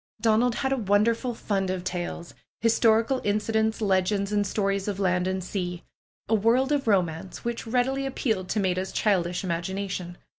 Donald 0.19 0.55
had 0.55 0.73
a 0.73 0.77
wonderful 0.77 1.35
fund 1.35 1.69
of 1.69 1.83
tales; 1.83 2.33
historical 2.59 3.19
in 3.19 3.37
cidents, 3.37 3.81
legends 3.81 4.31
and 4.31 4.47
stories 4.47 4.87
of 4.87 4.99
land 4.99 5.27
and 5.27 5.43
sea; 5.43 5.83
a 6.27 6.33
world 6.33 6.71
of 6.71 6.87
romance, 6.87 7.45
which 7.45 7.67
readily 7.67 8.07
appealed 8.07 8.49
to 8.49 8.59
Maida's 8.59 8.91
childish 8.91 9.43
imagination. 9.43 10.17